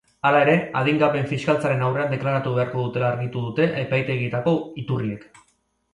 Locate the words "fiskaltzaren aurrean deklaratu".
1.31-2.55